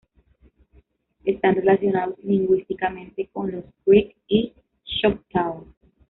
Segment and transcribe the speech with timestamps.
[1.25, 4.51] Están relacionados lingüísticamente con los creek y
[4.83, 5.63] choctaw.